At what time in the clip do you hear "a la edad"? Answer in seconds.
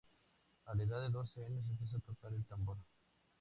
0.65-0.99